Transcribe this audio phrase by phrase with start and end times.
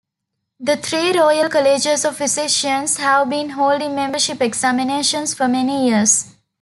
[0.59, 6.25] The three Royal Colleges of Physicians have been holding membership examinations for many years.